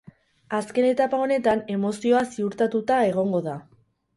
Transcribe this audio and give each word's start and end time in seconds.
Azken 0.59 0.87
etapa 0.91 1.19
honetan, 1.25 1.61
emozioa 1.75 2.25
ziurtatuta 2.37 2.99
egongo 3.11 3.47
da. 3.51 3.59